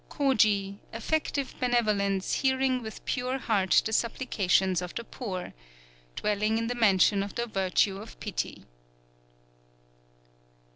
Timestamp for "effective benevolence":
0.93-2.33